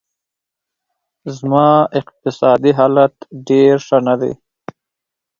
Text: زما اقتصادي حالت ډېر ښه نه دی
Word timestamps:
زما 1.37 1.67
اقتصادي 1.99 2.71
حالت 2.79 3.13
ډېر 3.47 3.75
ښه 3.87 3.97
نه 4.07 4.15
دی 4.21 4.33